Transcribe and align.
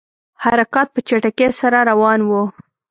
حرکات 0.43 0.87
په 0.95 0.99
چټکۍ 1.07 1.49
سره 1.59 1.79
روان 1.89 2.19
وه. 2.29 2.43